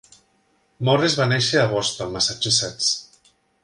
[0.89, 2.95] Morris va néixer a Boston, Massachusetts.